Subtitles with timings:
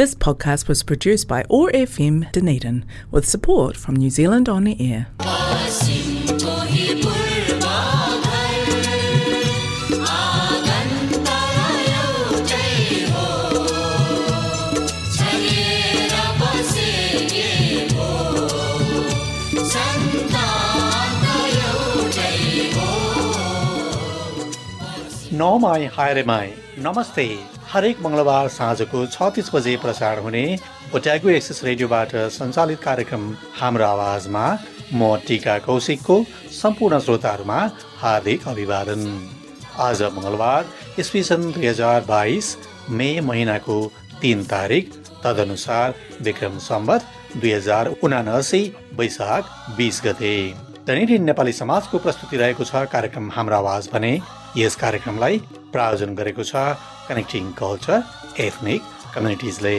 [0.00, 5.08] This podcast was produced by ORFM Dunedin with support from New Zealand On the Air.
[25.30, 26.54] No mai haere mai.
[26.78, 27.59] Namaste.
[27.72, 30.42] हरेक मङ्गलबार साँझको छ तिस बजे प्रसारण हुने
[30.94, 34.42] ओट्यागो एक्सेस रेडियोबाट सञ्चालित कार्यक्रम हाम्रो आवाजमा
[34.92, 36.16] म टिका कौशिकको
[36.52, 37.58] सम्पूर्ण श्रोताहरूमा
[38.00, 39.04] हार्दिक अभिवादन।
[39.80, 40.66] आज मङ्गलबार
[40.98, 42.56] इस्वी सन् दुई हजार बाइस
[42.90, 43.78] मे महिनाको
[44.22, 44.90] तिन तारिक
[45.22, 48.62] तदनुसार विक्रम सम्बत दुई हजार उनासी
[48.98, 50.34] वैशाख बिस गते।
[50.86, 54.12] दैनिक नेपाली समाजको प्रस्तुति रहेको छ कार्यक्रम हाम्रो आवाज भने
[54.58, 56.64] यस कार्यक्रमलाई प्रायोजन गरेको छ
[57.08, 58.02] कनेक्टिङ कल्चर
[58.46, 58.82] एथनिक
[59.14, 59.76] कम्युनिटिजले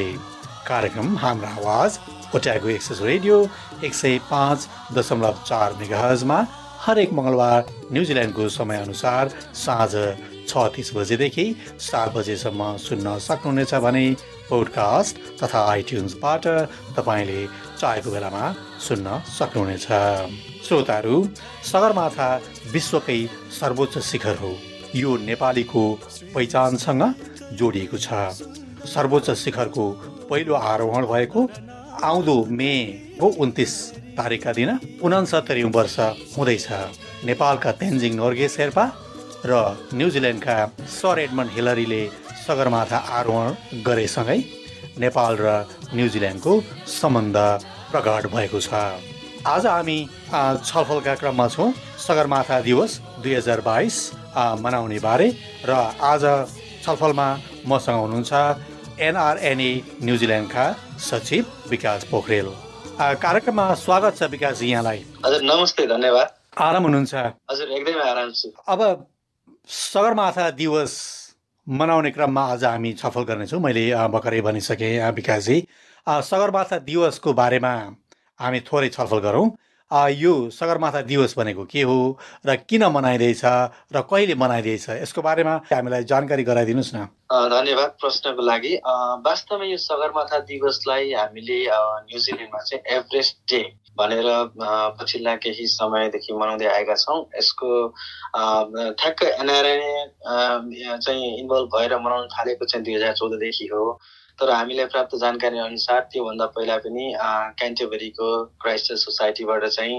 [0.67, 1.99] कार्यक्रम हाम्रो आवाज
[2.35, 3.37] ओट्यागो एक्सेस रेडियो
[3.83, 4.67] एक सय पाँच
[4.98, 6.39] दशमलव चार मेगाहजमा
[6.85, 7.61] हरेक मङ्गलबार
[7.93, 9.31] न्युजिल्यान्डको समयअनुसार
[9.63, 9.93] साँझ
[10.49, 11.45] छ तिस बजेदेखि
[11.87, 14.05] सात बजेसम्म सुन्न सक्नुहुनेछ भने
[14.49, 16.48] पोडकास्ट तथा आइट्युन्सबाट
[16.98, 17.41] तपाईँले
[17.79, 18.45] चाहेको बेलामा
[18.87, 19.87] सुन्न सक्नुहुनेछ।
[20.67, 21.15] श्रोताहरू
[21.71, 22.29] सगरमाथा
[22.73, 23.20] विश्वकै
[23.59, 24.53] सर्वोच्च शिखर हो।
[24.95, 25.84] यो नेपालीको
[26.35, 27.03] पहिचानसँग
[27.59, 28.09] जोडिएको छ।
[28.85, 29.85] सर्वोच्च शिखरको
[30.29, 31.41] पहिलो आरोहण भएको
[32.03, 33.73] आउँदो मेको उन्तिस
[34.17, 34.70] तारिकका दिन
[35.03, 35.99] उनासत्तरी वर्ष
[36.35, 36.67] हुँदैछ।
[37.25, 38.85] नेपालका तेन्जिङ नोर्गे शेर्पा
[39.45, 39.51] र
[39.93, 40.55] न्युजिल्यान्डका
[40.91, 42.03] सर एडमन्ड हिलरीले
[42.48, 44.39] सगरमाथा आरोहण गरेसँगै
[44.99, 45.48] नेपाल र
[45.95, 46.53] न्युजिल्यान्डको
[46.91, 47.37] सम्बन्ध
[47.91, 48.73] प्रगाड भएको छ।
[49.48, 49.99] आज हामी
[50.65, 51.71] छलफलका क्रममा छौँ।
[52.07, 53.95] सगरमाथा दिवस दुई हजार बाइस
[54.32, 55.27] मनाउने बारे
[55.65, 56.24] र आज
[56.84, 57.27] छलफलमा
[57.68, 58.34] मसँग हुनुहुन्छ
[58.99, 59.71] एनआरएनए
[60.04, 60.65] न्युजिल्यान्डका
[60.99, 62.48] सचिव विकास पोखरेल।
[62.98, 67.13] कार्यक्रममा स्वागत छ विकास यहाँलाई। हजुर नमस्ते धन्यवाद। आराम हुनुहुन्छ?
[67.51, 68.79] हजुर एकदमै आराम छु। अब
[69.67, 70.94] सगरमाथा दिवस
[71.67, 75.57] मनाउने क्रममा आज हामी छलफल गर्नेछौँ। मैले भर्खरै भनिसकेँ विकासजी।
[76.07, 77.73] सगरमाथा दिवसको बारेमा
[78.39, 79.45] हामी थोरै छलफल गरौँ।
[79.91, 81.97] यो सगरमाथा दिवस भनेको के हो
[82.46, 83.41] र किन मनाइँदैछ
[83.91, 87.07] र कहिले मनाइँदैछ यसको बारेमा हामीलाई जानकारी गराइदिनुहोस् न।
[87.52, 88.74] धन्यवाद प्रश्नको लागि।
[89.28, 93.62] वास्तवमा यो सगरमाथा दिवसलाई हामीले न्युजिल्यान्डमा चाहिँ एभरेस्ट डे
[94.00, 94.28] भनेर
[94.96, 97.69] पछिल्ला केही समयदेखि मनाउँदै आएका छौँ। यसको
[98.96, 104.00] ठ्याक्क एनआरएनए चाहिँ इन्भल्भ भएर मनाउन थालेको चाहिँ दुई हजार चौधदेखि हो।
[104.41, 107.03] तर हामीलाई प्राप्त जानकारी अनुसार त्योभन्दा पहिला पनि
[107.57, 108.29] क्यान्टेबरीको
[108.62, 109.97] क्राइस्ट सोसाइटीबाट चाहिँ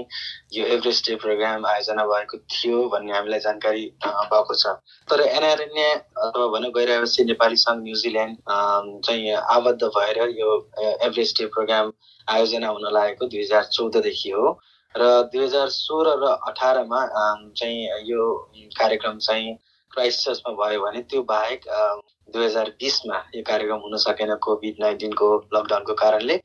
[0.53, 4.75] यो एभरेस्ट डे प्रोग्राम आयोजना भएको थियो भन्ने हामीलाई जानकारी भएको छ।
[5.07, 5.87] तर एनआरएनए
[6.27, 8.37] अथवा भनौँ गैरावासी नेपाली सङ्घ न्युजिल्यान्ड
[9.07, 10.51] चाहिँ आबद्ध भएर यो
[10.83, 11.91] एभरेस्ट डे प्रोग्राम
[12.27, 14.47] आयोजना हुन लागेको दुई हजार चौधदेखि हो।
[14.95, 17.05] र दुई हजार सोह्र र अठारमा
[17.59, 18.31] चाहिँ यो
[18.79, 19.55] कार्यक्रम चाहिँ
[19.91, 21.71] क्राइस्ट चर्चमा भयो भने त्यो बाहेक
[22.33, 26.37] दुई हजार बिसमा यो कार्यक्रम हुन सकेन कोभिड नाइन्टिनको लकडाउनको कारणले।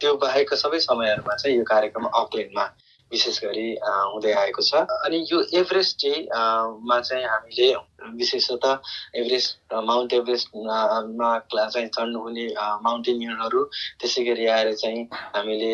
[0.00, 2.64] त्यो बाहेकका सबै समयहरूमा चाहिँ यो कार्यक्रम अकल्यान्डमा
[3.12, 7.74] विशेष गरी हुँदै आएको छ। अनि यो एभरेस्ट डेमा चाहिँ हामीले
[8.16, 8.72] विशेषतः
[9.16, 12.46] एभरेस्ट माउन्ट एभरेस्टमा चाहिँ चढ्नुहुने
[12.82, 13.62] माउन्टेनियरहरू
[14.00, 15.02] त्यसै गरी आएर चाहिँ
[15.36, 15.70] हामीले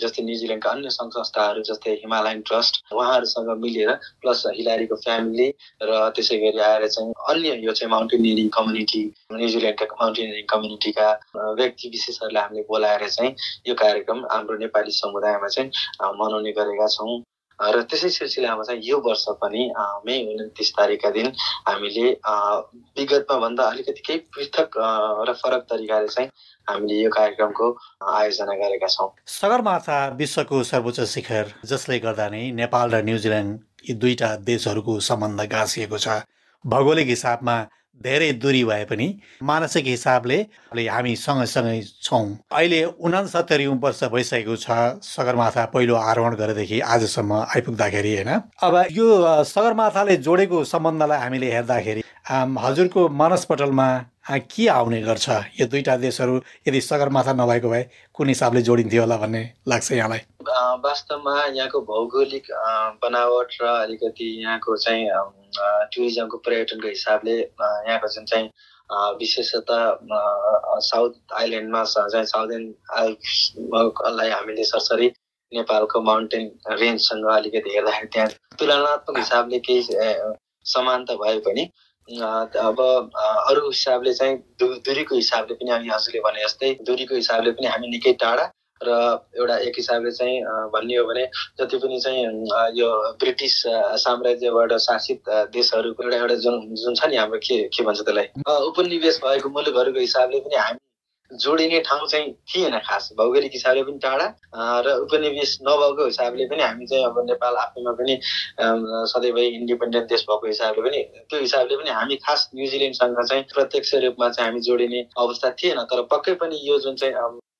[0.00, 3.90] जस्तै न्युजिल्यान्डका अन्य सङ्घ संस्थाहरू जस्तै हिमालयन ट्रस्ट उहाँहरूसँग मिलेर
[4.22, 5.48] प्लस हिलारीको फ्यामिली
[5.82, 9.02] र त्यसै गरी आएर चाहिँ अन्य यो चाहिँ माउन्टेनियरिङ कम्युनिटी
[9.32, 11.08] न्युजिल्यान्डका माउन्टेनियरिङ कम्युनिटीका
[11.60, 13.34] व्यक्ति विशेषहरूलाई हामीले बोलाएर चाहिँ
[13.68, 15.70] यो कार्यक्रम हाम्रो नेपाली समुदायमा चाहिँ
[16.22, 17.22] मनाउने गरेका छौँ।
[17.58, 19.62] र त्यसै सिलसिलामा चाहिँ यो वर्ष पनि
[20.06, 21.26] मे उन्तिस तारिकका दिन
[21.70, 22.06] हामीले
[22.98, 24.74] विगतमा भन्दा अलिकति केही पृथक
[25.22, 26.28] र फरक तरिकाले चाहिँ
[26.66, 27.66] हामीले यो कार्यक्रमको
[28.02, 34.34] आयोजना गरेका छौँ। सगरमाथा विश्वको सर्वोच्च शिखर जसले गर्दा नै नेपाल र न्युजिल्यान्ड यी दुईटा
[34.50, 36.26] देशहरूको सम्बन्ध गाँसिएको छ।
[36.64, 37.56] भौगोलिक हिसाबमा
[38.00, 39.06] धेरै दूरी भए पनि
[39.42, 40.38] मानसिक हिसाबले
[40.74, 44.70] हामी सँगसँगै छौँ। अहिले उनासत्तरी वर्ष भइसकेको छ
[45.02, 48.30] सगरमाथा पहिलो आरोहण गरेदेखि आजसम्म आइपुग्दाखेरि होइन?
[48.62, 49.06] अब यो
[49.44, 53.88] सगरमाथाले जोडेको सम्बन्धलाई हामीले हेर्दाखेरि हजुरको मानसपटलमा
[54.50, 55.28] के आउने गर्छ?
[55.60, 57.82] यो दुईटा देशहरू यदि सगरमाथा नभएको भए
[58.14, 60.20] कुन हिसाबले जोडिन्थ्यो होला भन्ने लाग्छ यहाँलाई?
[60.84, 62.46] वास्तवमा यहाँको भौगोलिक
[63.04, 65.08] बनावट र अलिकति यहाँको चाहिँ
[65.58, 68.48] टुरिज्मको पर्यटनको हिसाबले यहाँको जुन चाहिँ
[69.20, 69.82] विशेषतः
[70.88, 75.08] साउथ आइल्यान्डमा चाहिँ साउदर्न आइल्सलाई हामीले सरसरी
[75.52, 78.28] नेपालको माउन्टेन रेन्जसँग अलिकति हेर्दाखेरि त्यहाँ
[78.58, 79.82] तुलनात्मक हिसाबले केही
[80.74, 81.64] समानता भए पनि।
[82.08, 82.80] अब
[83.50, 88.12] अरू हिसाबले चाहिँ दुरीको हिसाबले पनि हामी हजुरले भने जस्तै दुरीको हिसाबले पनि हामी निकै
[88.20, 88.44] टाढा
[88.88, 88.92] र
[89.36, 90.40] एउटा एक हिसाबले चाहिँ
[90.74, 91.24] भन्ने हो भने
[91.60, 92.24] जति पनि चाहिँ
[92.78, 92.88] यो
[93.20, 93.62] ब्रिटिस
[94.04, 98.28] साम्राज्यबाट शासित देशहरूको एउटा एउटा जुन जुन छ नि हाम्रो के के भन्छ त्यसलाई?
[98.66, 100.83] उपनिवेश भएको मुलुकहरूको हिसाबले पनि हामी
[101.42, 104.26] जोडिने ठाउँ चाहिँ थिएन खास। भौगोलिक हिसाबले पनि टाढा
[104.86, 108.18] र उपनिवेश नभएको हिसाबले पनि हामी चाहिँ अब नेपाल आफैमा पनि
[109.12, 111.00] सधैँभरि इन्डिपेन्डेन्ट देश भएको हिसाबले पनि
[111.30, 116.02] त्यो हिसाबले पनि हामी खास न्युजिल्यान्डसँग चाहिँ प्रत्यक्ष रूपमा चाहिँ हामी जोडिने अवस्था थिएन। तर
[116.12, 117.14] पक्कै पनि यो जुन चाहिँ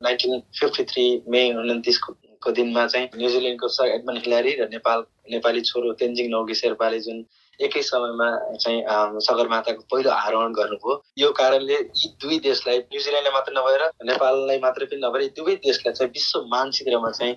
[0.05, 5.93] नाइन्टिन फिफ्टी थ्री मे उन्तिसको दिनमा चाहिँ न्युजिल्यान्डको सर एडमन हिलारी र नेपाल नेपाली छोरो
[6.01, 7.25] तेन्जिङ नौगी शेर्पाले जुन
[7.61, 8.29] एकै समयमा
[8.63, 8.81] चाहिँ
[9.27, 15.01] सगरमाथाको पहिलो आरोहण गर्नुभयो। यो कारणले यी दुई देशलाई न्युजिल्यान्डलाई मात्र नभएर नेपाललाई मात्रै पनि
[15.05, 17.35] नभएर यी दुवै देशलाई चाहिँ विश्व मानचित्रमा चाहिँ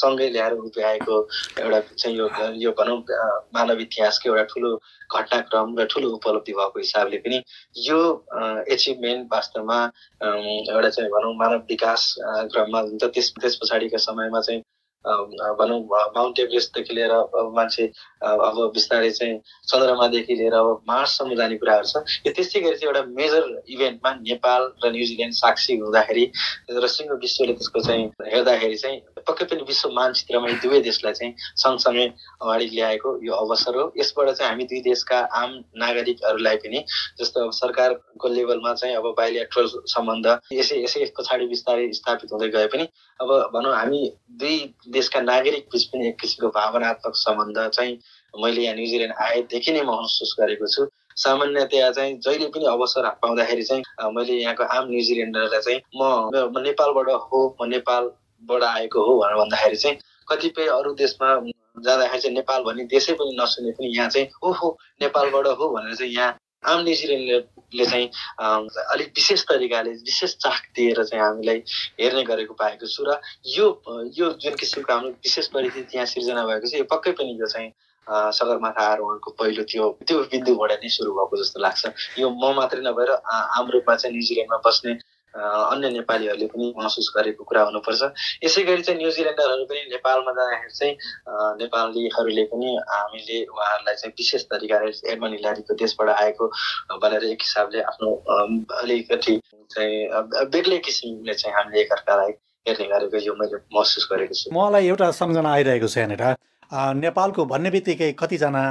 [0.00, 1.16] सँगै ल्याएर उभ्याएको
[1.60, 2.28] एउटा चाहिँ यो
[2.64, 2.98] यो भनौँ
[3.54, 4.70] मानव इतिहासको एउटा ठुलो
[5.14, 7.42] घटनाक्रम र ठुलो उपलब्धि भएको हिसाबले पनि
[7.88, 7.98] यो
[8.68, 9.78] एचिभमेन्ट वास्तवमा
[10.22, 12.14] एउटा चाहिँ भनौँ मानव विकास
[12.52, 14.62] क्रममा हुन्छ। त्यस त्यस पछाडिको समयमा चाहिँ
[15.04, 15.80] भनौँ
[16.16, 17.12] माउन्ट एभरेस्टदेखि लिएर
[17.56, 17.84] मान्छे
[18.24, 23.02] अब बिस्तारै चाहिँ चन्द्रमादेखि लिएर अब मार्ससम्म जाने कुराहरू छ। यो त्यस्तै गरी चाहिँ एउटा
[23.12, 26.24] मेजर इभेन्टमा नेपाल र न्युजिल्यान्ड साक्षी हुँदाखेरि
[26.72, 28.98] र सिङ्गो विश्वले त्यसको चाहिँ हेर्दाखेरि चाहिँ
[29.28, 31.32] पक्कै पनि विश्व मानचित्रमा यी दुवै देशलाई चाहिँ
[31.62, 32.06] सँगसँगै
[32.42, 36.84] अगाडि ल्याएको यो अवसर हो। यसबाट चाहिँ हामी दुई देशका आम नागरिकहरूलाई पनि
[37.20, 42.66] जस्तो अब सरकारको लेभलमा चाहिँ अब बाइलेट्रल सम्बन्ध यसै यसै पछाडि बिस्तारै स्थापित हुँदै गए
[42.74, 42.88] पनि
[43.20, 44.02] अब भनौँ हामी
[44.40, 44.58] दुई
[44.90, 47.98] देशका नागरिक बिच पनि एक किसिमको भावनात्मक सम्बन्ध चाहिँ
[48.34, 50.86] मैले यहाँ न्युजिल्यान्ड आएदेखि नै महसुस गरेको छु।
[51.16, 57.42] सामान्यतया चाहिँ जहिले पनि अवसर पाउँदाखेरि चाहिँ मैले यहाँको आम न्युजिल्यान्डरलाई चाहिँ म नेपालबाट हो
[57.60, 57.70] म
[58.44, 59.98] नेपालबाट आएको हो भनेर भन्दाखेरि चाहिँ
[60.28, 61.28] कतिपय अरू देशमा
[61.80, 64.68] जाँदाखेरि चाहिँ नेपाल भन्ने देशै पनि नसुने पनि यहाँ चाहिँ ओहो
[65.02, 68.08] नेपालबाट हो भनेर चाहिँ यहाँ आम न्युजिल्यान्डले चाहिँ
[68.92, 71.62] अलिक विशेष तरिकाले विशेष चाख दिएर चाहिँ हामीलाई
[72.00, 73.20] हेर्ने गरेको पाएको छु र
[73.56, 73.66] यो
[74.18, 77.72] यो जुन किसिमको हाम्रो विशेष परिस्थिति यहाँ सिर्जना भएको छ यो पक्कै पनि यो चाहिँ
[78.36, 81.82] सगरमाथा आरोहणको पहिलो त्यो त्यो बिन्दुबाट नै सुरु भएको जस्तो लाग्छ।
[82.20, 83.10] यो म मात्रै नभएर
[83.56, 84.92] आम रूपमा चाहिँ न्युजिल्यान्डमा बस्ने
[85.34, 88.02] अन्य नेपालीहरूले पनि महसुस गरेको कुरा हुनुपर्छ।
[88.44, 90.94] यसै गरी चाहिँ न्युजिल्यान्डरहरू पनि नेपालमा जाँदाखेरि चाहिँ
[91.62, 96.44] नेपालीहरूले पनि हामीले उहाँहरूलाई चाहिँ विशेष तरिकाले एडमन हिलारीको देशबाट आएको
[97.02, 98.10] भनेर एक हिसाबले आफ्नो
[98.82, 99.34] अलिकति
[99.74, 99.98] चाहिँ
[100.54, 102.32] बेग्लै किसिमले चाहिँ हामीले एकअर्कालाई
[102.68, 106.24] हेर्ने गरेको यो मैले महसुस गरेको छु। मलाई एउटा सम्झना आइरहेको छ यहाँनिर।
[107.02, 108.62] नेपालको भन्ने बित्तिकै कतिजना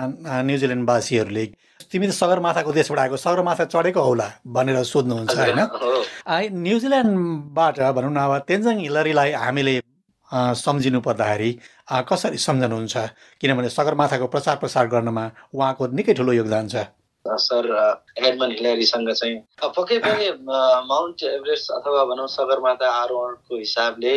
[0.48, 1.46] न्युजिल्यान्डवासीहरूले
[1.94, 5.62] तिमी त सगरमाथाको देशबाट आएको सगरमाथा चढेको होला भनेर सोध्नुहुन्छ होइन?
[6.66, 9.76] न्युजिल्यान्डबाट भनौँ न अब तेन्जङ हिलरीलाई हामीले
[10.66, 11.52] सम्झिनु पर्दाखेरि
[12.10, 12.96] कसरी सम्झनुहुन्छ?
[13.42, 16.76] किनभने सगरमाथाको प्रचार प्रसार गर्नमा उहाँको निकै ठुलो योगदान छ।
[17.26, 17.64] सर
[18.18, 19.36] एडमन हिलेरीसँग चाहिँ
[19.78, 20.26] पक्कै पनि
[20.90, 24.14] माउन्ट एभरेस्ट अथवा भनौँ सगरमाथा आरोहणको हिसाबले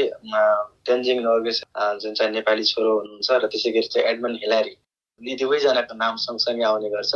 [0.88, 1.62] तेन्जिङ नर्गेस
[2.02, 4.74] जुन चाहिँ नेपाली छोरो हुनुहुन्छ र त्यसै गरी चाहिँ एडमन हिलारी
[5.20, 7.14] यी दुवैजनाको नाम सँगसँगै आउने गर्छ।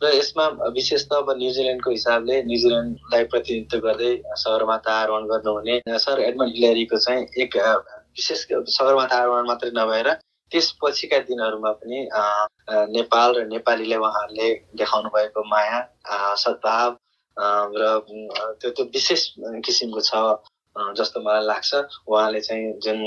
[0.00, 4.12] र यसमा विशेष त अब न्युजिल्यान्डको हिसाबले न्युजिल्यान्डलाई प्रतिनिधित्व गर्दै
[4.42, 7.56] सगरमाथा आरोहण गर्नुहुने सर एडमन हिलेरीको चाहिँ एक
[8.16, 8.44] विशेष
[8.76, 10.08] सगरमाथा आरोहण मात्रै नभएर
[10.52, 11.98] त्यसपछिका दिनहरूमा पनि
[12.94, 15.78] नेपाल र नेपालीले उहाँहरूले देखाउनु भएको माया
[16.44, 16.96] सद्भाव
[17.76, 17.92] र
[18.60, 19.26] त्यो त्यो विशेष
[19.66, 20.24] किसिमको छ
[20.96, 21.70] जस्तो मलाई लाग्छ।
[22.08, 22.98] उहाँले चाहिँ जुन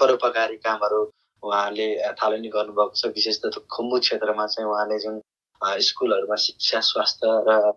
[0.00, 1.00] परोपकारी कामहरू
[1.42, 1.86] उहाँले
[2.20, 5.20] थालनी गर्नुभएको छ विशेष त खुम्बु क्षेत्रमा चाहिँ उहाँले जुन
[5.64, 7.72] स्कुलहरूमा शिक्षा स्वास्थ्य र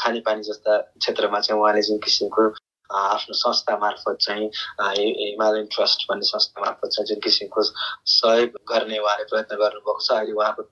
[0.00, 2.48] खानेपानी जस्ता क्षेत्रमा चाहिँ उहाँले जुन किसिमको
[2.90, 4.46] आफ्नो संस्था मार्फत चाहिँ
[4.80, 10.32] हिमालयन ट्रस्ट भन्ने संस्था मार्फत चाहिँ जुन किसिमको सहयोग गर्ने उहाँले प्रयत्न गर्नुभएको छ। अहिले
[10.32, 10.62] उहाँको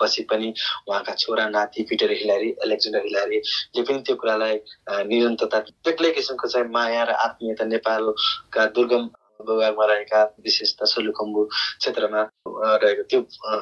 [0.00, 0.52] पछि पनि
[0.88, 4.60] उहाँका छोरा नाति पिटर हिलारी एलेक्जेन्डर हिलारीले पनि त्यो कुरालाई
[5.08, 9.08] निरन्तरता बेग्लै किसिमको चाहिँ माया र आत्मीयता नेपालका दुर्गम
[9.42, 12.22] भूभागमा रहेका त सोलुखम्बु क्षेत्रमा
[12.76, 13.20] रहेको त्यो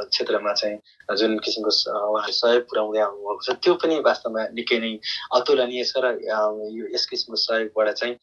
[0.09, 1.73] क्षेत्रमा चाहिँ जुन किसिमको
[2.09, 4.93] उहाँले सहयोग पुर्याउँदै आउनुभएको छ त्यो पनि वास्तवमा निकै नै
[5.33, 6.13] अतुलनीय छ र
[6.73, 8.15] यो यस किसिमको सहयोगबाट चाहिँ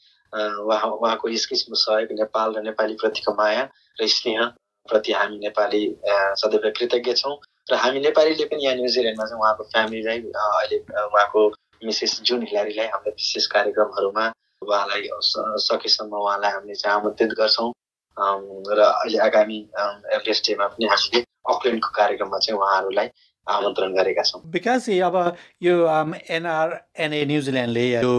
[0.64, 4.42] उहाँ उहाँको यस किसिमको सहयोग नेपाल र नेपाली प्रतिको माया र स्नेह
[4.90, 5.84] प्रति हामी नेपाली
[6.42, 7.38] सदैव कृतज्ञ छौँ
[7.70, 11.48] र हामी नेपालीले पनि यहाँ न्युजिल्यान्डमा चाहिँ उहाँको फ्यामिलीलाई अहिले उहाँको
[11.84, 14.26] मिसेस जुन हिलारीलाई हाम्रो विशेष कार्यक्रमहरूमा
[14.62, 15.10] उहाँलाई
[15.62, 17.72] सकेसम्म उहाँलाई हामीले चाहिँ आमन्त्रित गर्छौँ।
[18.18, 19.58] र अहिले आगामी
[20.18, 23.08] एभरेस्ट डेमा पनि हामीले अकल्यान्डको कार्यक्रममा चाहिँ उहाँहरूलाई
[23.48, 25.16] आमन्त्रण गरेका छौँ। विकास अब
[25.62, 25.76] यो
[26.30, 28.14] एनआरएनए न्युजिल्यान्डले यो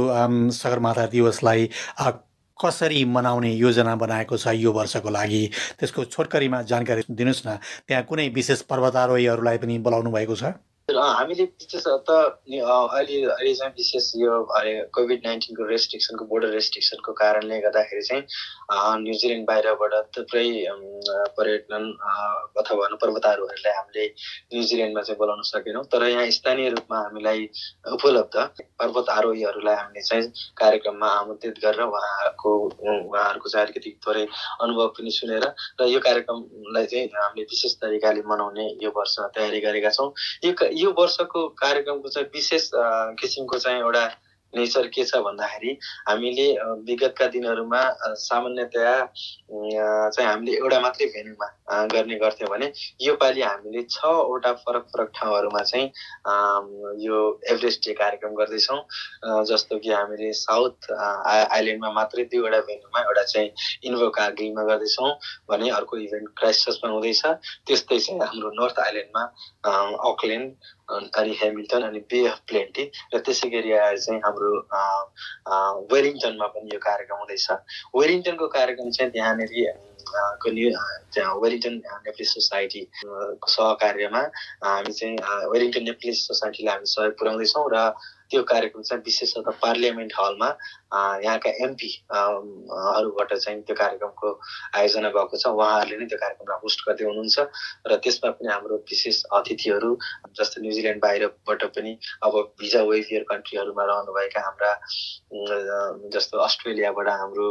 [0.54, 1.68] सगरमाथा दिवसलाई
[2.59, 5.42] कसरी मनाउने योजना बनाएको छ यो वर्षको लागि
[5.78, 10.45] त्यसको छोटकरीमा जानकारी दिनुहोस् न। त्यहाँ कुनै विशेष पर्वतारोहीहरूलाई पनि बोलाउनु भएको छ?
[10.88, 14.33] हामीले विशेष त अहिले अहिले चाहिँ विशेष यो
[14.97, 18.23] कोभिड नाइन्टिनको रेस्ट्रिक्सनको बोर्डर रेस्ट्रिक्सनको कारणले गर्दाखेरि चाहिँ
[19.04, 20.49] न्युजिल्यान्ड बाहिरबाट थुप्रै
[21.37, 21.85] पर्यटन
[22.57, 24.07] अथवा भनौँ पर्वतारोहहरूलाई हामीले
[24.54, 27.45] न्युजिल्यान्डमा चाहिँ बोलाउन सकेनौँ। तर यहाँ स्थानीय रूपमा हामीलाई
[27.92, 28.37] उपलब्ध
[28.80, 34.25] पर्वत आरोहीहरूलाई हामीले चाहिँ कार्यक्रममा आमन्त्रित गरेर उहाँहरूको उहाँहरूको चाहिँ अलिकति थोरै
[34.64, 35.45] अनुभव पनि सुनेर
[35.80, 40.11] र यो कार्यक्रमलाई चाहिँ हामीले विशेष तरिकाले मनाउने यो वर्ष तयारी गरेका छौँ।
[40.49, 42.70] यो यो वर्षको कार्यक्रमको चाहिँ विशेष
[43.20, 44.04] किसिमको चाहिँ एउटा
[44.57, 45.76] नेचर के छ भन्दाखेरि
[46.09, 46.47] हामीले
[46.88, 47.83] विगतका दिनहरूमा
[48.19, 48.95] सामान्यतया
[49.49, 51.49] चाहिँ हामीले एउटा मात्रै भेन्यूमा
[51.93, 55.87] गर्ने गर्थ्यौँ भने योपालि हामीले छवटा फरक फरक ठाउँहरूमा चाहिँ
[57.05, 57.19] यो
[57.50, 58.81] एभरेस्ट डे कार्यक्रम गर्दैछौँ।
[59.49, 63.50] जस्तो कि हामीले साउथ आइल्यान्डमा मात्रै दुईवटा भेन्यूमा एउटा चाहिँ
[63.85, 65.11] इन्भो कारगिलमा गर्दैछौँ
[65.50, 67.23] भने अर्को इभेन्ट क्राइस्टमा हुँदैछ।
[67.69, 69.23] त्यस्तै चाहिँ हाम्रो नर्थ आइल्यान्डमा
[70.11, 70.52] अकल्यान्ड
[70.88, 74.52] अनि हेमिल्टन अनि बे अफ प्लेन्टी र त्यसै गरी आएर चाहिँ हाम्रो
[75.92, 77.47] वेलिङटनमा पनि यो कार्यक्रम हुँदैछ।
[77.97, 79.52] वेलिङटनको कार्यक्रम चाहिँ त्यहाँनिर
[80.42, 80.50] को
[81.42, 81.75] वेलिङटन
[82.07, 84.23] नेप्लिस सोसाइटीको सहकार्यमा
[84.64, 85.16] हामी चाहिँ
[85.52, 87.90] वेलिङटन नेप्लिस सोसाइटीलाई हामी सहयोग पुर्याउँदैछौँ र
[88.30, 90.49] त्यो कार्यक्रम चाहिँ विशेषतः पार्लियामेन्ट हलमा
[90.92, 94.28] यहाँका एमपी हरूबाट चाहिँ त्यो कार्यक्रमको
[94.76, 97.38] आयोजना भएको छ। उहाँहरूले नै त्यो कार्यक्रमलाई होस्ट गर्दै हुनुहुन्छ
[97.87, 99.90] र त्यसमा पनि हाम्रो विशेष अतिथिहरू
[100.38, 101.92] जस्तो न्युजिल्यान्ड बाहिरबाट पनि
[102.25, 104.73] अब भिजा वेफियर कन्ट्रीहरूमा रहनुभएका हाम्रा
[106.09, 107.49] जस्तो अस्ट्रेलियाबाट हाम्रो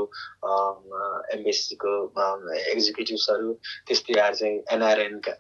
[1.33, 1.93] एमबिएससीको
[2.73, 3.53] एक्जिक्युटिभ्सहरू
[3.87, 5.33] त्यस्तै आएर चाहिँ एनआरएनका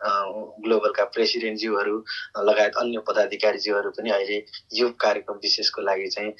[0.63, 1.95] ग्लोबलका प्रेसिडेन्टज्यूहरू
[2.43, 4.37] लगायत अन्य पदाधिकारीज्यूहरू पनि अहिले
[4.77, 6.31] यो कार्यक्रम विशेषको लागि चाहिँ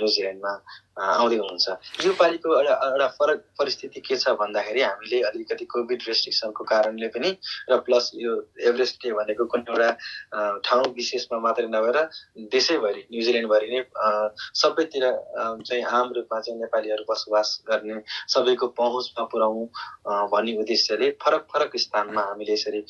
[0.00, 0.54] न्युजिल्यान्डमा
[0.92, 1.68] आउँदै हुनुहुन्छ।
[2.04, 7.30] योपालिको एउटा एउटा फरक परिस्थिति के छ भन्दाखेरि हामीले अलिकति कोभिड रेस्ट्रिक्सनको कारणले पनि
[7.70, 8.32] र प्लस यो
[8.68, 11.98] एभरेस्ट डे भनेको कुनै एउटा ठाउँ विशेषमा मात्रै नभएर
[12.52, 13.80] देशैभरि न्युजिल्यान्डभरि नै
[14.60, 15.04] सबैतिर
[15.64, 17.96] चाहिँ आम रूपमा चाहिँ नेपालीहरू बसोबास गर्ने
[18.34, 19.66] सबैको पहुँचमा पुऱ्याउँ
[20.32, 22.84] भन्ने उद्देश्यले फरक फरक स्थानमा हामीले यसरी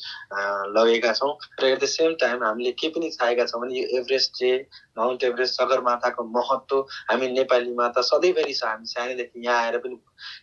[0.75, 1.31] लगेका छौँ।
[1.61, 4.51] र एट द सेम टाइम हामीले के पनि चाहेका छौँ भने यो एभरेस्ट डे
[4.97, 6.79] माउन्ट एभरेस्ट सगरमाथाको महत्त्व
[7.11, 9.97] हामी नेपालीमा त सधैँभरि छ हामी सानैदेखि यहाँ आएर पनि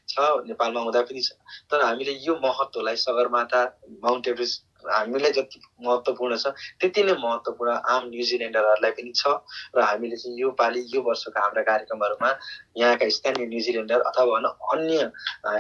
[0.09, 1.33] छ नेपालमा हुँदा पनि छ।
[1.71, 3.62] तर हामीले यो महत्त्वलाई सगरमाथा
[4.04, 9.34] माउन्ट एभरेस्ट हामीलाई जति महत्त्वपूर्ण छ त्यति नै महत्त्वपूर्ण आम न्युजिल्यान्डरहरूलाई पनि छ
[9.72, 12.30] र हामीले चाहिँ यो पालि यो वर्षको हाम्रा कार्यक्रमहरूमा
[12.76, 14.38] यहाँका स्थानीय न्युजिल्यान्डर अथवा
[14.70, 15.10] अन्य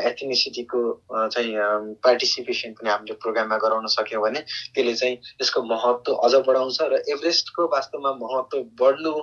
[0.02, 0.80] एथिनिसिटीको
[1.12, 1.54] चाहिँ
[2.00, 4.40] पार्टिसिपेसन पनि हामीले प्रोग्राममा गराउन सक्यौँ भने
[4.74, 9.14] त्यसले चाहिँ यसको महत्त्व अझ बढाउँछ र एभरेस्टको वास्तवमा महत्त्व बढ्नु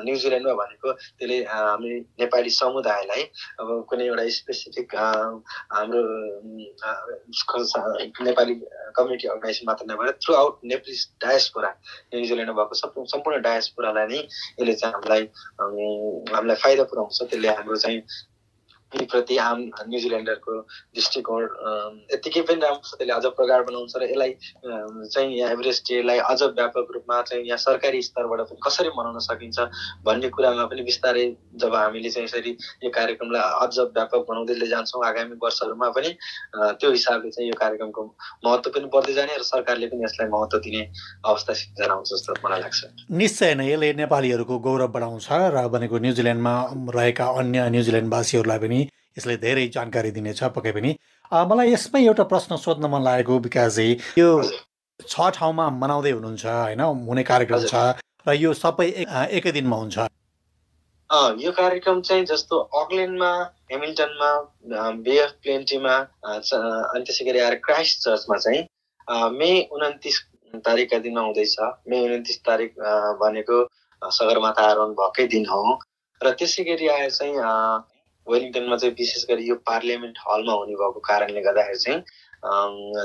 [0.00, 3.22] न्युजिल्यान्डमा भनेको त्यसले हामी नेपाली समुदायलाई
[3.60, 4.94] अब कुनै एउटा स्पेसिफिक
[5.70, 6.02] हाम्रो
[8.22, 8.54] नेपाली
[8.96, 11.70] कम्युनिटी अर्गनाइजेसन मात्र नभएर थ्रु आउट नेप्लिस डायसपुरा
[12.14, 15.22] न्युजिल्यान्डमा भएको सम्पूर्ण डायसपुरालाई नै यसले चाहिँ हामीलाई
[16.32, 18.00] हामीलाई फाइदा पुऱ्याउँछ। त्यसले हाम्रो चाहिँ
[18.90, 20.52] प्रति आम न्युजिल्यान्डरको
[20.96, 21.42] दृष्टिकोण
[22.12, 24.32] यत्तिकै पनि राम्रो छ। त्यसले अझ प्रगाड बनाउँछ र यसलाई
[25.06, 29.58] चाहिँ यहाँ एभरेस्ट डेलाई अझ व्यापक रूपमा चाहिँ यहाँ सरकारी स्तरबाट पनि कसरी मनाउन सकिन्छ
[30.04, 31.24] भन्ने कुरामा पनि बिस्तारै
[31.62, 32.50] जब हामीले चाहिँ यसरी
[32.84, 36.10] यो कार्यक्रमलाई अझ व्यापक बनाउँदै जान्छौँ आगामी वर्षहरूमा पनि
[36.80, 38.02] त्यो हिसाबले चाहिँ यो कार्यक्रमको
[38.46, 40.82] महत्त्व पनि बढ्दै जाने र सरकारले पनि यसलाई महत्त्व दिने
[41.24, 42.80] अवस्था सिर्जना आउँछ जस्तो मलाई लाग्छ।
[43.22, 46.54] निश्चय नै यसले नेपालीहरूको गौरव बढाउँछ र भनेको न्युजिल्यान्डमा
[46.98, 48.79] रहेका अन्य न्युजिल्यान्डवासीहरूलाई पनि
[49.20, 50.90] यसले धेरै जानकारी दिनेछ पक्कै पनि।
[51.32, 54.28] मलाई यसमै एउटा प्रश्न सोध्न मन लागेको विकासजी यो
[55.00, 56.80] छ ठाउँमा मनाउँदै हुनुहुन्छ होइन?
[57.08, 57.74] हुने कार्यक्रम छ
[58.26, 58.88] र यो सबै
[59.36, 59.96] एकै दिनमा हुन्छ।
[61.42, 63.30] यो कार्यक्रम चाहिँ जस्तो अकल्यान्डमा
[63.72, 64.30] हेमिल्टनमा
[65.06, 68.60] बे अफ प्लेन्टीमा अनि त्यसै गरी आएर क्राइस्ट चर्चमा चाहिँ
[69.38, 70.16] मे उन्तिस
[70.66, 71.56] तारिकका दिनमा हुँदैछ।
[71.88, 72.70] मे उन्तिस तारिक
[73.22, 73.56] भनेको
[74.02, 75.62] सगरमाथा आरोहण भएकै दिन हो।
[76.20, 77.34] र त्यसै गरी आएर चाहिँ
[78.26, 82.00] वेलिङटनमा चाहिँ विशेष गरी यो पार्लियामेन्ट हलमा हुने भएको कारणले गर्दाखेरि चाहिँ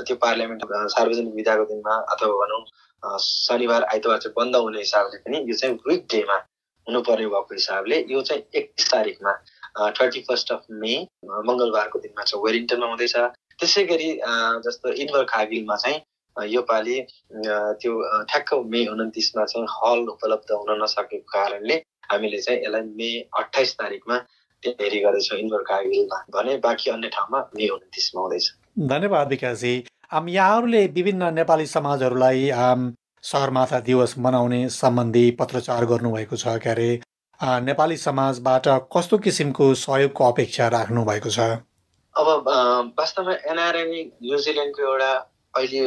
[0.06, 0.62] त्यो पार्लियामेन्ट
[0.96, 6.06] सार्वजनिक विधाको दिनमा अथवा भनौँ शनिबार आइतबार चाहिँ बन्द हुने हिसाबले पनि यो चाहिँ विक
[6.12, 6.36] डेमा
[6.86, 9.32] हुनुपर्ने भएको हिसाबले यो चाहिँ एकतिस तारिकमा
[10.00, 10.94] थर्टी फर्स्ट अफ मे
[11.48, 13.16] मङ्गलबारको दिनमा चाहिँ वेलिङटनमा हुँदैछ।
[13.60, 14.08] त्यसै गरी
[14.66, 16.00] जस्तो इन्भर खागिलमा चाहिँ
[16.36, 16.96] योपालि
[17.82, 17.92] त्यो
[18.30, 21.76] ठ्याक्क मे उन्तिसमा चाहिँ हल उपलब्ध हुन नसकेको कारणले
[22.12, 24.18] हामीले चाहिँ यसलाई मे अठाइस तारिकमा
[24.62, 28.50] तयारी गर्दैछौँ इन्डोर कारगिलमा भने बाँकी अन्य ठाउँमा मे उन्तिसमा हुँदैछ
[28.88, 29.74] धन्यवाद विकासजी
[30.30, 32.50] यहाँहरूले विभिन्न नेपाली समाजहरूलाई
[33.24, 36.90] सगरमाथा दिवस मनाउने सम्बन्धी पत्रचार गर्नुभएको छ के अरे
[37.40, 41.48] नेपाली समाजबाट कस्तो किसिमको सहयोगको अपेक्षा राख्नु भएको छ
[42.14, 42.28] अब
[42.98, 45.10] वास्तवमा एनआरएनई न्युजिल्यान्डको एउटा
[45.54, 45.82] अहिले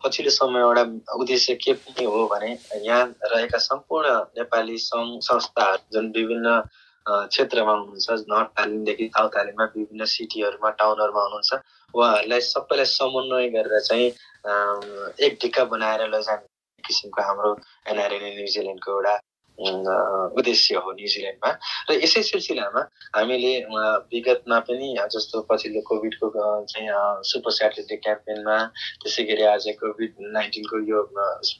[0.00, 0.82] पछिल्लो समय एउटा
[1.16, 6.56] उद्देश्य के पनि हो भने यहाँ रहेका सम्पूर्ण नेपाली सङ्घ संस्थाहरू जुन विभिन्न
[7.06, 11.52] क्षेत्रमा हुनुहुन्छ नर्थ तालिमदेखि साउथ तालिममा विभिन्न सिटीहरूमा टाउनहरूमा हुनुहुन्छ।
[11.94, 14.08] उहाँहरूलाई सबैलाई समन्वय गरेर चाहिँ
[15.26, 16.46] एक ढिक्का बनाएर लैजाने
[16.84, 17.50] किसिमको हाम्रो
[17.92, 19.14] एनआरएनए न्युजिल्यान्डको एउटा
[19.58, 21.50] उद्देश्य हो न्युजिल्यान्डमा
[21.88, 22.80] र यसै सिलसिलामा
[23.14, 23.52] हामीले
[24.10, 26.30] विगतमा पनि जस्तो पछिल्लो कोभिडको
[26.66, 26.88] चाहिँ
[27.24, 28.56] सुपर स्याटेलाइट क्याम्पेनमा
[29.00, 31.02] त्यसै गरी आज कोभिड नाइन्टिनको यो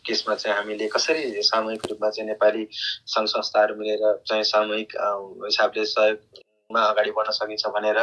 [0.05, 2.67] केसमा चाहिँ हामीले कसरी सामूहिक रूपमा चाहिँ नेपाली
[3.09, 4.99] सङ्घ संस्थाहरू मिलेर चाहिँ सामूहिक
[5.45, 8.03] हिसाबले सहयोगमा अगाडि बढ्न सकिन्छ भनेर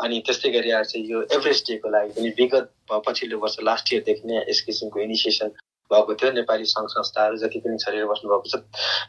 [0.00, 2.74] अनि त्यस्तै गरी आज यो एभरेस्ट डेको लागि पनि विगत
[3.06, 5.56] पछिल्लो वर्ष लास्ट इयरदेखि नै यस किसिमको इनिसिएसन
[5.90, 8.62] भएको थियो नेपाली सङ्घ संस्थाहरू जति पनि छरेर बस्नुभएको छ।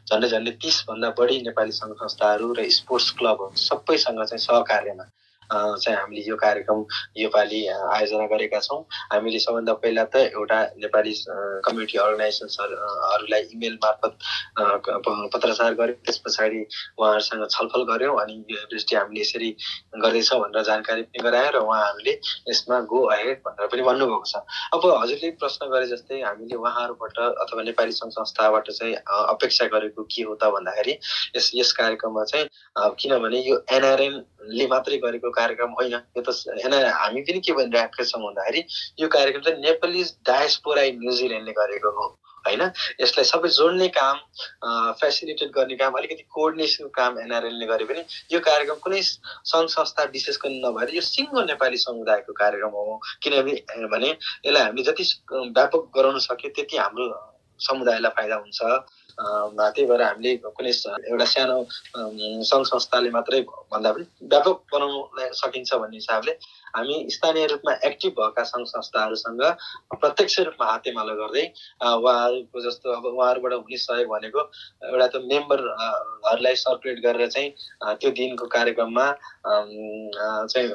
[0.09, 5.05] झन्डै झन्डै तिसभन्दा बढी नेपाली सङ्घ संस्थाहरू र स्पोर्ट्स क्लबहरू सबैसँग चाहिँ सहकार्यमा
[5.51, 6.85] चाहिँ हामीले यो कार्यक्रम
[7.17, 11.13] योपालि आयोजना गरेका छौँ। हामीले सबभन्दा पहिला त एउटा नेपाली
[11.65, 14.13] कम्युनिटी अर्गनाइजेसन्सहरूलाई इमेल मार्फत
[15.33, 16.59] पत्रचार गऱ्यौँ। त्यस पछाडि
[16.99, 19.49] उहाँहरूसँग छलफल गऱ्यौँ अनि यो दृष्टि हामीले यसरी
[20.03, 22.13] गर्दैछौँ भनेर जानकारी पनि गरायौँ र उहाँहरूले
[22.49, 27.61] यसमा गो अहेड भनेर पनि भन्नुभएको छ। अब हजुरले प्रश्न गरे जस्तै हामीले उहाँहरूबाट अथवा
[27.63, 28.95] नेपाली सङ्घ संस्थाबाट चाहिँ
[29.33, 30.93] अपेक्षा गरेको के हो त भन्दाखेरि
[31.35, 32.47] यस यस कार्यक्रममा चाहिँ
[32.99, 38.21] किनभने यो एनआरएमले मात्रै गरेको कार्यक्रम होइन यो त होइन हामी पनि के भनिरहेका छौँ
[38.23, 38.65] भन्दाखेरि
[39.01, 42.07] यो कार्यक्रम चाहिँ नेपाली डायस्पोरा न्युजिल्यान्डले गरेको हो
[42.45, 42.61] होइन?
[43.01, 44.17] यसलाई सबै जोड्ने काम
[44.99, 48.03] फेसिलिटेट गर्ने काम अलिकति कोअर्डिनेसनको काम एनआरएलले गरे पनि
[48.33, 53.87] यो कार्यक्रम कुनै सङ्घ संस्था विशेष गरी नभएर यो सिङ्गो नेपाली समुदायको कार्यक्रम हो। किनभने
[53.93, 55.03] भने यसलाई हामीले जति
[55.33, 57.05] व्यापक गराउन सक्यो त्यति हाम्रो
[57.59, 58.59] समुदायलाई फाइदा हुन्छ।
[59.19, 60.71] त्यही भएर हामीले कुनै
[61.03, 61.57] एउटा सानो
[62.43, 66.33] सङ्घ संस्थाले मात्रै भन्दा पनि व्यापक बनाउन सकिन्छ भन्ने हिसाबले
[66.75, 69.41] हामी स्थानीय रूपमा एक्टिभ भएका सङ्घ संस्थाहरूसँग
[69.95, 71.45] प्रत्यक्ष रूपमा हातेमालो गर्दै
[71.83, 74.41] उहाँहरूको जस्तो अब उहाँहरूबाट हुने सहयोग भनेको
[74.83, 77.49] एउटा त मेम्बरहरूलाई सर्कुलेट गरेर चाहिँ
[77.95, 79.05] त्यो दिनको कार्यक्रममा
[79.45, 80.67] चाहिँ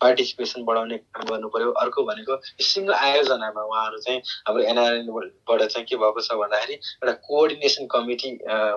[0.00, 5.96] पार्टिसिपेसन बढाउने काम गर्नु पर्यो। अर्को भनेको सिङ्गो आयोजनामा उहाँहरू चाहिँ हाम्रो एनआरएनबाट चाहिँ के
[5.96, 8.30] भएको छ भन्दाखेरि एउटा कोअर्डिनेसन कमिटी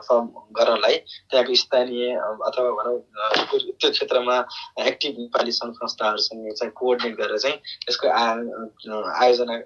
[0.08, 0.26] फर्म
[0.60, 0.98] गर्नलाई
[1.30, 2.14] त्यहाँको स्थानीय
[2.50, 2.98] अथवा भनौँ
[3.80, 4.38] त्यो क्षेत्रमा
[4.88, 7.58] एक्टिभ नेपाली सङ्घ संस्थाहरूसँग चाहिँ कोअर्डिनेट गरेर चाहिँ
[7.90, 8.08] यसको
[9.18, 9.60] आयोजना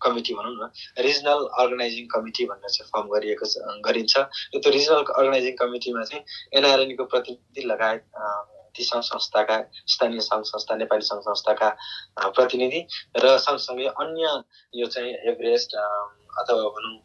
[0.00, 4.16] कमिटी भनौँ न रिजनल अर्गनाइजिङ कमिटी भनेर चाहिँ फर्म गरिएको छ गरिन्छ।
[4.54, 8.04] र त्यो रिजनल अर्गनाइजिङ कमिटीमा चाहिँ एनआरएनको प्रतिनिधि लगायत
[8.76, 9.56] ती सङ्घ संस्थाका
[9.86, 11.68] स्थानीय सङ्घ संस्था नेपाली सङ्घ संस्थाका
[12.36, 12.80] प्रतिनिधि
[13.16, 14.32] र सँगसँगै अन्य
[14.74, 15.76] यो चाहिँ एभरेस्ट
[16.42, 16.96] अथवा भनौँ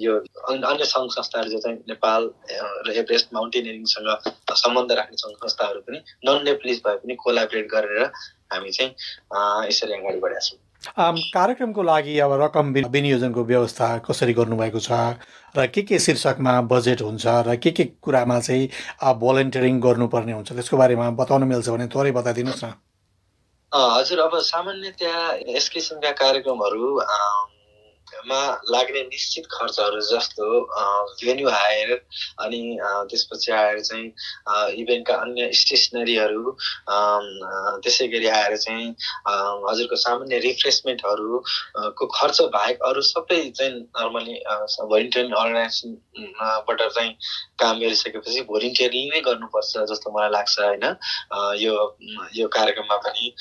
[0.00, 0.16] यो
[0.70, 2.30] अन्य सङ्घ संस्थाहरू जो चाहिँ नेपाल
[2.86, 4.08] र एभरेस्ट माउन्टेनियरिङसँग
[4.64, 8.04] सम्बन्ध राख्ने सङ्घ संस्थाहरू पनि नन नेप्लिज भए पनि कोलाबरेट गरेर
[8.52, 8.90] हामी चाहिँ
[9.68, 10.60] यसरी अगाडि बढेका छौँ।
[11.34, 14.92] कार्यक्रमको लागि अब रकम विनियोजनको व्यवस्था कसरी गर्नुभएको छ
[15.54, 18.68] र के के शीर्षकमा बजेट हुन्छ र के के कुरामा चाहिँ
[19.22, 22.72] भोलिन्टियरिङ गर्नुपर्ने हुन्छ त्यसको बारेमा बताउन मिल्छ भने थोरै बताइदिनुहोस् न।
[23.72, 25.16] हजुर अब सामान्यतया
[25.54, 26.88] यस किसिमका कार्यक्रमहरू
[28.26, 30.48] मा लाग्ने निश्चित खर्चहरू जस्तो
[31.24, 31.92] भेन्यू हायर
[32.40, 32.62] अनि
[33.10, 34.06] त्यसपछि आएर चाहिँ
[34.82, 36.56] इभेन्टका अन्य स्टेसनरीहरू
[37.82, 38.88] त्यसै गरी आएर चाहिँ
[39.68, 44.38] हजुरको सामान्य रिफ्रेसमेन्टहरूको खर्च बाहेक अरू सबै चाहिँ नर्मली
[44.92, 47.16] भोलिन्टियर अर्गनाइजेसनबाट चाहिँ
[47.58, 50.84] काम गरिसकेपछि भोलिन्टियरली नै गर्नुपर्छ जस्तो मलाई लाग्छ होइन?
[51.58, 51.74] यो
[52.36, 53.34] यो कार्यक्रममा पनि।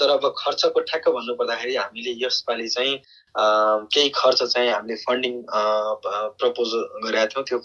[0.00, 2.96] तर अब खर्चको ठ्याक्क भन्नुपर्दाखेरि हामीले यसपालि चाहिँ
[3.36, 6.72] केही खर्च चाहिँ हामीले फन्डिङ प्रपोज
[7.04, 7.58] गरेका थियौँ। त्यो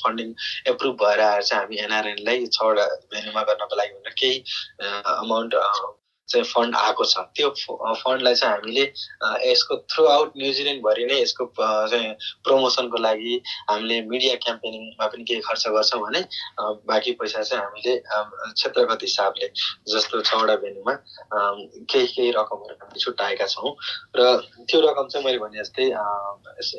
[0.00, 0.32] फन्डिङ
[0.72, 2.84] एप्रुभ भएर आएर चाहिँ हामी एनआरएनलाई छवटा
[3.14, 4.42] भेन्यूमा गर्नको लागि भनेर केही
[5.16, 5.54] अमाउन्ट
[6.30, 8.84] चाहिँ फन्ड आएको छ। त्यो फन्डलाई चाहिँ हामीले
[9.50, 12.12] यसको थ्रु आउट न्युजिल्यान्डभरि नै यसको चाहिँ
[12.46, 13.34] प्रमोसनको लागि
[13.70, 16.20] हामीले मिडिया क्याम्पेनिङमा पनि केही खर्च गर्छौँ भने
[16.86, 17.94] बाँकी पैसा चाहिँ हामीले
[18.54, 19.46] क्षेत्रगत हिसाबले
[19.90, 20.94] जस्तो छवटा भेन्यूमा
[21.90, 23.74] केही केही रकमहरू हामीले छुट्याएका छौँ।
[24.16, 24.20] र
[24.70, 25.86] त्यो रकम चाहिँ मैले भने जस्तै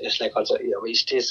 [0.07, 1.25] यसलाई खर्च अब स्टेज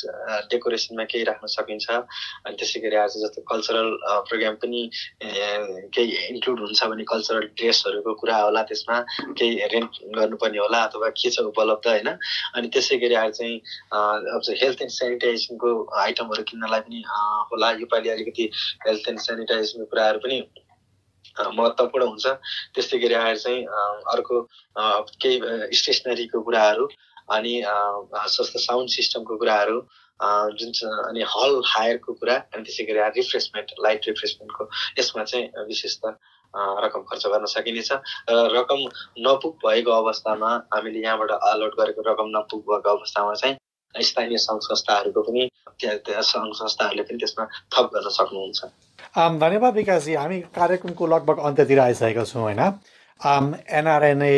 [0.50, 3.88] डेकोरेसनमा केही राख्न सकिन्छ। अनि त्यसै गरी आज जस्तो कल्चरल
[4.28, 4.80] प्रोग्राम पनि
[5.22, 9.00] केही इन्क्लुड हुन्छ भने कल्चरल ड्रेसहरूको खानेकुराको कुरा होला त्यसमा
[9.38, 12.08] केही रेन्ट गर्नुपर्ने होला अथवा के छ उपलब्ध होइन?
[12.54, 13.56] अनि त्यसै गरी आएर चाहिँ
[13.92, 17.02] अब चाहिँ हेल्थ एन्ड सेनिटाइजेसनको आइटमहरू किन्नलाई पनि
[17.52, 18.50] होला। योपालि अलिकति
[18.86, 20.38] हेल्थ एन्ड सेनिटाइजेसनको कुराहरू पनि
[21.38, 22.26] महत्त्वपूर्ण हुन्छ।
[22.74, 23.64] त्यस्तै गरी आएर चाहिँ
[24.14, 24.42] अर्को
[25.22, 26.88] केही स्टेसनरीको कुराहरू
[27.30, 29.78] अनि सस्तो साउन्ड सिस्टमको कुराहरू
[30.58, 30.70] जुन
[31.08, 34.68] अनि हल हायरको कुरा अनि त्यसै गरी रिफ्रेसमेन्ट लाइट रिफ्रेसमेन्टको
[34.98, 36.18] यसमा चाहिँ विशेष त
[36.54, 37.90] रकम खर्च गर्न सकिनेछ।
[38.30, 38.80] र रकम
[39.26, 43.56] नपुग भएको अवस्थामा हामीले यहाँबाट अलर्ट गरेको रकम नपुग भएको अवस्थामा चाहिँ
[43.94, 45.48] स्थानीय सङ्घ संस्थाहरूको पनि
[45.82, 48.60] सङ्घ संस्थाहरूले पनि त्यसमा थप गर्न सक्नुहुन्छ।
[49.42, 52.60] धन्यवाद विकासजी। हामी कार्यक्रमको लगभग अन्त्यतिर आइसकेका छौँ होइन?
[53.20, 54.34] एनआरएनए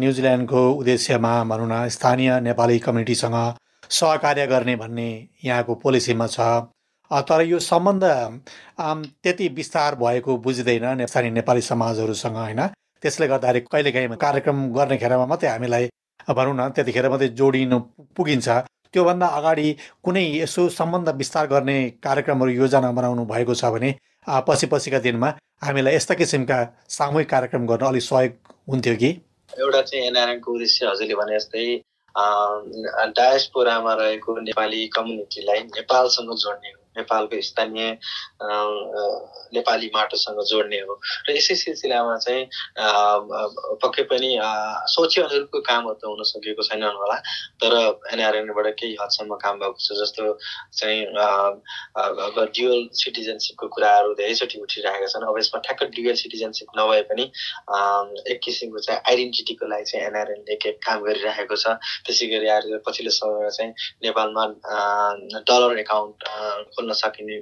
[0.00, 3.36] न्युजिल्यान्डको उद्देश्यमा भनौँ न स्थानीय नेपाली कम्युनिटीसँग
[3.90, 5.08] सहकार्य गर्ने भन्ने
[5.44, 6.38] यहाँको पोलिसीमा छ।
[7.10, 8.04] तर यो सम्बन्ध
[9.22, 12.66] त्यति विस्तार भएको बुझ्दैन स्थानीय नेपाली समाजहरूसँग होइन।
[13.02, 15.88] त्यसले गर्दाखेरि कहिलेकाहीँ कार्यक्रम गर्ने खेरमा मात्रै हामीलाई
[16.28, 17.78] भनौँ न त्यतिखेर मात्रै जोडिनु
[18.16, 18.48] पुगिन्छ।
[18.92, 19.68] त्योभन्दा अगाडि
[20.04, 23.90] कुनै यसो सम्बन्ध विस्तार गर्ने कार्यक्रमहरू योजना बनाउनु भएको छ भने
[24.48, 25.28] पछि पछिका दिनमा
[25.64, 28.32] हामीलाई यस्ता किसिमका सामूहिक कार्यक्रम गर्न अलिक सहयोग
[28.70, 29.10] हुन्थ्यो कि?
[29.50, 31.66] एउटा चाहिँ एनआरएनको उद्देश्य हजुरले भने जस्तै
[33.18, 37.86] डायस्पोरामा रहेको नेपाली कम्युनिटीलाई नेपालसँग जोड्ने हो। नेपालको स्थानीय
[39.54, 40.94] नेपाली माटोसँग जोड्ने हो।
[41.28, 42.44] र यसै सिलसिलामा चाहिँ
[43.82, 44.30] पक्कै पनि
[44.94, 47.16] सोचे अनुरूपको कामहरू त हुन सकेको छैनन् होला
[47.62, 47.72] तर
[48.12, 50.24] एनआरएनबाट केही हदसम्म काम भएको छ जस्तो
[50.78, 57.24] चाहिँ अब ड्युअल सिटिजनसिपको कुराहरू धेरैचोटि उठिरहेका छन्। अब यसमा ठ्याक्क ड्युअल सिटिजनसिप नभए पनि
[58.32, 63.12] एक किसिमको चाहिँ आइडेन्टिटीको लागि चाहिँ एनआरएनले के काम गरिरहेको छ त्यसै गरी आएर पछिल्लो
[63.16, 63.72] समयमा चाहिँ
[64.04, 64.44] नेपालमा
[65.48, 66.18] डलर एकाउन्ट
[66.94, 67.40] सकिने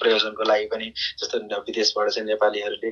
[0.00, 0.86] प्रयोजनको लागि पनि
[1.18, 2.90] जस्तो विदेशबाट चाहिँ नेपालीहरूले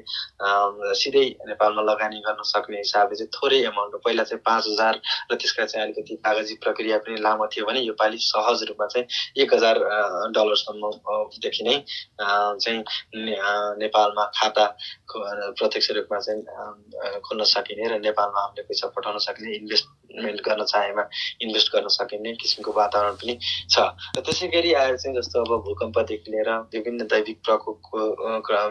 [0.95, 5.01] सिधै नेपालमा लगानी गर्न सक्ने हिसाबले चाहिँ थोरै एमाउन्ट पहिला चाहिँ पाँच हजार
[5.33, 9.55] र त्यसका चाहिँ अलिकति कागजी प्रक्रिया पनि लामो थियो भने योपालि सहज रूपमा चाहिँ एक
[9.55, 9.79] हजार
[10.31, 11.77] डलरसम्मदेखि नै
[12.57, 12.79] चाहिँ
[13.79, 14.67] नेपालमा खाता
[15.09, 19.59] प्रत्यक्ष रूपमा चाहिँ खोल्न सकिने र नेपालमा हामीले पैसा पठाउन सकिने
[20.13, 21.03] इन्भेस्टमेन्ट गर्न चाहेमा
[21.43, 23.35] इन्भेस्ट गर्न सकिने किसिमको वातावरण पनि
[23.71, 23.79] छ।
[24.19, 27.99] त्यसै गरी आएर चाहिँ जस्तो अब भूकम्पदेखि लिएर विभिन्न दैविक प्रकोपको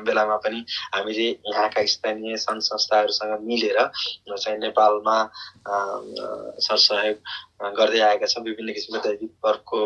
[0.05, 3.79] बेलामा पनि हामीले यहाँका स्थानीय सङ्घ संस्थाहरूसँग मिलेर
[4.31, 5.17] चाहिँ नेपालमा
[5.67, 7.17] सरसहयोग
[7.77, 9.79] गर्दै आएका छौँ विभिन्न किसिमको दैविक प्रको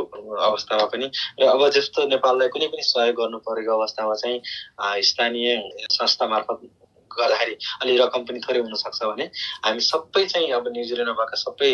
[0.47, 5.47] अवस्थामा पनि। र अब जस्तो नेपाललाई कुनै पनि सहयोग गर्नु परेको अवस्थामा चाहिँ स्थानीय
[5.91, 6.69] संस्था मार्फत
[7.17, 9.25] गर्दाखेरि अलि रकम पनि थोरै हुनसक्छ भने
[9.65, 11.71] हामी सबै चाहिँ अब न्युजिल्यान्डमा भएका सबै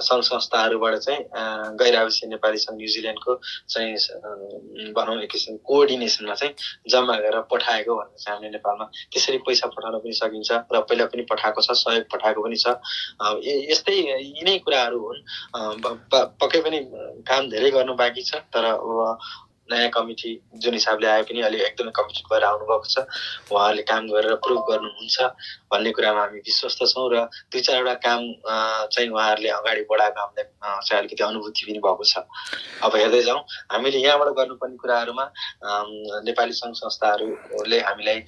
[0.00, 1.20] सङ्घ संस्थाहरूबाट चाहिँ
[1.80, 3.32] गैर आवासीय नेपाली सङ्घ न्युजिल्यान्डको
[3.68, 6.54] चाहिँ भनौँ एक किसिम कोअर्डिनेसनमा चाहिँ
[6.88, 11.22] जम्मा गरेर पठाएको भनेर चाहिँ हामीले नेपालमा त्यसरी पैसा पठाउन पनि सकिन्छ र पहिला पनि
[11.30, 12.76] पठाएको छ सहयोग पठाएको पनि छ।
[13.70, 13.96] यस्तै
[14.32, 15.20] यिनै कुराहरू हुन्।
[16.42, 16.78] पक्कै पनि
[17.28, 18.68] काम धेरै गर्नु बाँकी छ तर
[19.72, 20.30] नयाँ कमिटी
[20.62, 22.96] जुन हिसाबले आए पनि अहिले एकदमै कमिटेड भएर आउनुभएको छ।
[23.52, 25.16] उहाँहरूले काम गरेर प्रुभ गर्नुहुन्छ
[25.72, 28.20] भन्ने कुरामा हामी विश्वस्त छौँ र दुई चारवटा काम
[28.92, 30.46] चाहिँ उहाँहरूले अगाडि बढाएको हामीलाई
[30.86, 32.14] चाहिँ अलिकति अनुभूति पनि भएको छ।
[32.84, 33.40] अब हेर्दै जाउँ
[33.72, 35.24] हामीले यहाँबाट गर्नुपर्ने कुराहरूमा
[36.28, 38.18] नेपाली सङ्घ संस्थाहरूले हामीलाई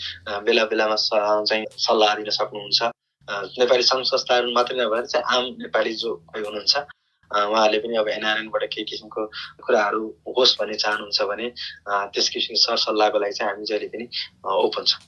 [0.49, 2.91] बेला बेलामा चाहिँ सल्लाह दिन सक्नुहुन्छ।
[3.59, 6.75] नेपाली सङ्घ संस्थाहरू मात्रै नभएर चाहिँ आम नेपाली जो हुनुहुन्छ
[7.35, 9.27] उहाँहरूले पनि अब एनआरएनबाट केही किसिमको
[9.67, 10.03] कुराहरू
[10.39, 11.47] होस् भन्ने चाहनुहुन्छ भने
[12.15, 14.07] त्यस किसिमको सरसल्लाहको लागि चाहिँ हामी जहिले पनि
[14.45, 15.03] ओपन छौँ।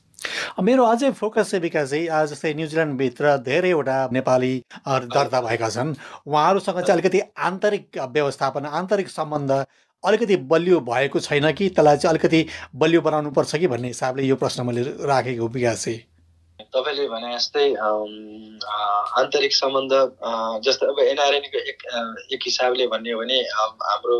[0.64, 4.54] मेरो अझै फोकस चाहिँ विकास चाहिँ जस्तै न्युजिल्यान्डभित्र धेरैवटा नेपाली
[4.88, 5.94] दर्ता भएका छन्।
[6.26, 9.52] उहाँहरूसँग चाहिँ अलिकति आन्तरिक व्यवस्थापन आन्तरिक सम्बन्ध
[10.04, 11.68] अलिकति बलियो भएको छैन कि?
[11.68, 16.00] त्यसलाई चाहिँ अलिकति बलियो बनाउनु पर्छ कि भन्ने हिसाबले यो प्रश्न मैले राखेको विकास चाहिँ
[16.74, 17.66] तपाईँले भने जस्तै
[19.20, 19.92] आन्तरिक सम्बन्ध
[20.64, 21.78] जस्तो अब एनआरएनको एक
[22.34, 24.16] एक हिसाबले भन्ने हो भने हाम्रो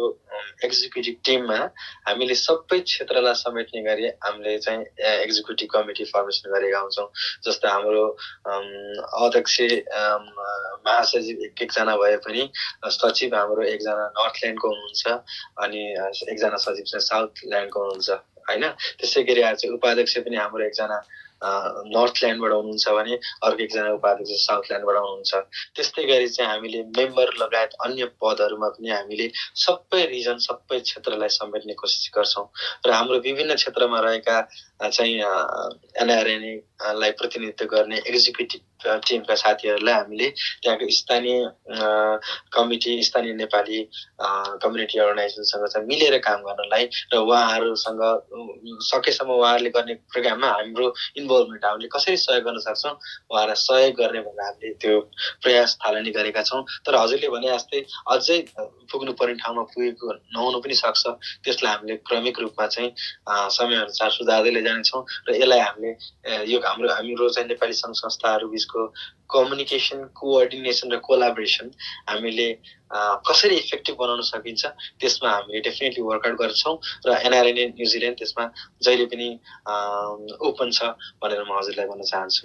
[0.65, 1.59] एक्जिक्युटिभ टिममा
[2.09, 4.83] हामीले सबै क्षेत्रलाई समेट्ने गरी हामीले चाहिँ
[5.25, 7.09] एक्जिक्युटिभ कमिटी फर्मेसन गरेका हुन्छौँ।
[7.45, 8.05] जस्तो हाम्रो
[9.25, 9.55] अध्यक्ष
[10.87, 12.43] महासचिव एक एकजना भए पनि
[13.01, 15.05] सचिव हाम्रो एकजना नर्थ ल्यान्डको हुनुहुन्छ
[15.65, 15.83] अनि
[16.33, 18.11] एकजना सचिव चाहिँ साउथ ल्यान्डको हुनुहुन्छ
[18.49, 18.65] होइन?
[18.99, 20.99] त्यसै गरी आज उपाध्यक्ष पनि हाम्रो एकजना
[21.45, 25.33] नर्थ ल्यान्डबाट हुनुहुन्छ भने अर्को एकजना उपाध्यक्ष साउथ ल्यान्डबाट हुनुहुन्छ।
[25.77, 29.27] त्यस्तै गरी चाहिँ हामीले मेम्बर लगायत अन्य पदहरूमा पनि हामीले
[29.65, 32.47] सबै रिजन सबै क्षेत्रलाई समेट्ने कोसिस गर्छौँ।
[32.87, 34.37] र हाम्रो विभिन्न क्षेत्रमा रहेका
[34.83, 35.15] चाहिँ
[36.03, 38.61] एनआरएनएलाई प्रतिनिधित्व गर्ने एक्जिक्युटिभ
[39.09, 40.29] टिमका साथीहरूलाई हामीले
[40.63, 41.39] त्यहाँको स्थानीय
[42.53, 43.79] कमिटी स्थानीय नेपाली
[44.63, 48.03] कम्युनिटी अर्गनाइजेसनसँग चाहिँ मिलेर काम गर्नलाई र उहाँहरूसँग
[48.85, 54.45] सकेसम्म उहाँहरूले गर्ने प्रोग्राममा हाम्रो इन्भल्भमेन्ट हामीले कसरी सहयोग गर्न सक्छौँ उहाँहरूलाई सहयोग गर्ने भनेर
[54.45, 55.01] हामीले त्यो
[55.43, 57.81] प्रयास थालनी गरेका छौँ। तर हजुरले भने जस्तै
[58.13, 58.39] अझै
[58.93, 61.05] पुग्नुपर्ने ठाउँमा पुगेको नहुनु पनि सक्छ।
[61.45, 62.91] त्यसलाई हामीले क्रमिक रूपमा चाहिँ
[63.57, 65.93] समयअनुसार सुधार्दै जानेछौँ र यसलाई हामीले
[66.53, 68.87] यो हाम्रो हाम्रो चाहिँ नेपाली सङ्घ संस्थाहरू बिचको
[69.31, 71.71] कम्युनिकेसन कोअर्डिनेसन र कोलाबोरेसन
[72.09, 72.49] हामीले
[73.27, 74.67] कसरी इफेक्टिभ बनाउन सकिन्छ
[75.01, 76.75] त्यसमा हामीले डेफिनेटली वर्कआउट गर्छौँ
[77.07, 78.45] र एनआरएनए न्युजिल्यान्ड त्यसमा
[78.81, 79.29] जहिले पनि
[80.43, 82.43] ओपन छ भनेर म हजुरलाई भन्न चाहन्छु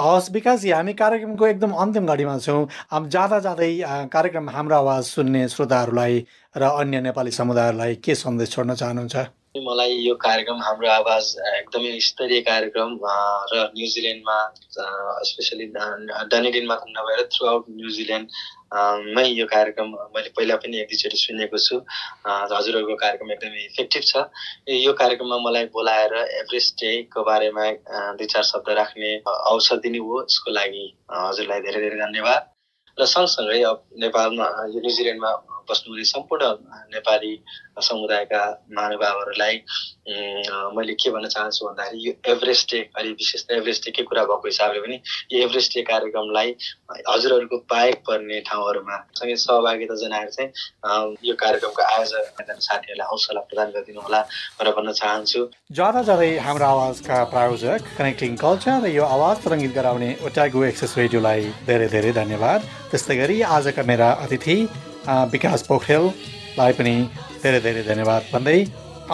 [0.00, 2.62] हवस् विकासजी हामी कार्यक्रमको एकदम अन्तिम घडीमा छौँ
[3.08, 3.70] जाँदा जाँदै
[4.10, 9.16] कार्यक्रम हाम्रो आवाज सुन्ने श्रोताहरूलाई र अन्य नेपाली समुदायहरूलाई के सन्देश छोड्न चाहनुहुन्छ
[9.64, 12.90] मलाई यो कार्यक्रम हाम्रो आवाज एकदमै स्तरीय कार्यक्रम
[13.52, 14.36] र न्युजिल्यान्डमा
[15.28, 15.66] स्पेसली
[16.32, 21.76] डनेडिन मात्र नभएर थ्रु आउट न्युजिल्यान्डमै यो कार्यक्रम मैले पहिला पनि एक दुईचोटि सुनेको छु।
[22.26, 24.12] हजुरहरूको कार्यक्रम एकदमै इफेक्टिभ छ।
[24.76, 27.64] यो कार्यक्रममा मलाई बोलाएर एभरेस्ट डेको बारेमा
[28.20, 32.42] दुई चार शब्द राख्ने अवसर दिनु हो। यसको लागि हजुरलाई धेरै धेरै धन्यवाद।
[32.98, 33.58] र सँगसँगै
[34.02, 35.32] नेपालमा न्युजिल्यान्डमा
[35.68, 36.44] बस्नुहुने सम्पूर्ण
[36.94, 37.34] नेपाली
[37.86, 38.42] समुदायका
[38.76, 39.56] महानुभावहरूलाई
[40.76, 44.48] मैले के भन्न चाहन्छु भन्दाखेरि यो एभरेस्ट डे अहिले विशेष त एभरेस्ट डेकै कुरा भएको
[44.48, 44.96] हिसाबले पनि
[45.32, 46.54] यो एभरेस्ट डे कार्यक्रमलाई
[47.08, 52.24] हजुरहरूको बाहेक पर्ने ठाउँहरूमा सँगै सहभागिता जनाएर चाहिँ यो कार्यक्रमको आयोजक
[52.68, 54.20] साथीहरूलाई हौसला प्रदान गरिदिनु होला
[54.60, 55.44] भनेर भन्न चाहन्छु।
[55.76, 61.42] ज्यादा जाँदै हाम्रो आवाजका प्रायोजक कनेक्टिङ कल्चर र यो आवाज तरङ्गित गराउने ओट्यागो एक्सेस रेडियोलाई
[61.68, 64.58] धेरै धेरै धन्यवाद। त्यस्तै गरी आजका मेरा अतिथि
[65.08, 66.94] विकास पोखरेललाई पनि
[67.42, 68.58] धेरै धेरै धन्यवाद भन्दै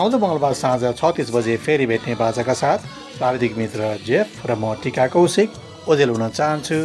[0.00, 4.74] आउँदो मङ्गलबार साँझ छ तिस बजे फेरि भेट्ने बाजाका साथ प्राविधिक मित्र जेफ र म
[4.82, 5.48] टिका कौशिक
[5.88, 6.78] ओजेल हुन चाहन्छु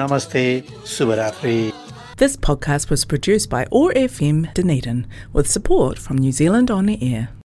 [0.00, 0.44] नमस्ते
[0.96, 1.58] शुभरात्रि
[2.16, 7.24] This podcast was produced by ORFM Dunedin with support from New Zealand On the Air.